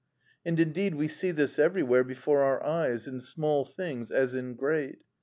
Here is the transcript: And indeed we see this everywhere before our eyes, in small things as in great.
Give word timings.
And 0.43 0.59
indeed 0.59 0.95
we 0.95 1.07
see 1.07 1.29
this 1.29 1.59
everywhere 1.59 2.03
before 2.03 2.41
our 2.41 2.63
eyes, 2.63 3.05
in 3.05 3.21
small 3.21 3.65
things 3.65 4.09
as 4.09 4.33
in 4.33 4.55
great. 4.55 5.03